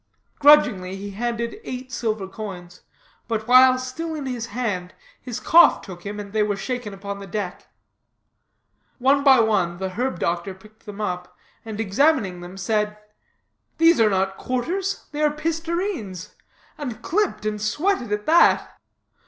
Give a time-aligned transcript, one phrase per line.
[0.39, 2.81] Grudgingly he handed eight silver coins,
[3.27, 7.19] but while still in his hand, his cough took him and they were shaken upon
[7.19, 7.67] the deck.
[8.97, 12.97] One by one, the herb doctor picked them up, and, examining them, said:
[13.77, 16.33] "These are not quarters, these are pistareens;
[16.79, 18.79] and clipped, and sweated, at that."